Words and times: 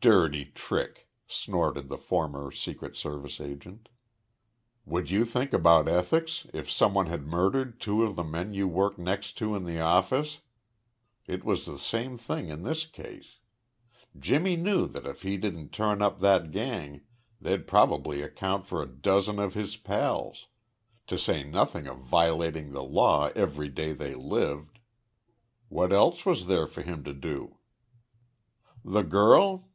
"Dirty 0.00 0.44
trick!" 0.44 1.08
snorted 1.26 1.88
the 1.88 1.96
former 1.96 2.52
Secret 2.52 2.94
Service 2.94 3.40
agent. 3.40 3.88
"Would 4.84 5.08
you 5.10 5.24
think 5.24 5.54
about 5.54 5.88
ethics 5.88 6.46
if 6.52 6.70
some 6.70 6.92
one 6.92 7.06
had 7.06 7.26
murdered 7.26 7.80
two 7.80 8.02
of 8.02 8.14
the 8.14 8.22
men 8.22 8.52
you 8.52 8.68
work 8.68 8.98
next 8.98 9.38
to 9.38 9.56
in 9.56 9.64
the 9.64 9.80
office? 9.80 10.40
It 11.26 11.42
was 11.42 11.64
the 11.64 11.78
same 11.78 12.18
thing 12.18 12.50
in 12.50 12.64
this 12.64 12.84
case. 12.84 13.38
Jimmy 14.18 14.56
knew 14.56 14.86
that 14.88 15.06
if 15.06 15.22
he 15.22 15.38
didn't 15.38 15.70
turn 15.70 16.02
up 16.02 16.20
that 16.20 16.50
gang 16.50 17.00
they'd 17.40 17.66
probably 17.66 18.20
account 18.20 18.66
for 18.66 18.82
a 18.82 18.86
dozen 18.94 19.38
of 19.38 19.54
his 19.54 19.76
pals 19.78 20.48
to 21.06 21.16
say 21.16 21.44
nothing 21.44 21.86
of 21.86 21.96
violating 21.96 22.72
the 22.72 22.84
law 22.84 23.28
every 23.34 23.70
day 23.70 23.94
they 23.94 24.14
lived! 24.14 24.80
What 25.70 25.94
else 25.94 26.26
was 26.26 26.46
there 26.46 26.66
for 26.66 26.82
him 26.82 27.02
to 27.04 27.14
do? 27.14 27.56
"The 28.84 29.00
girl? 29.02 29.70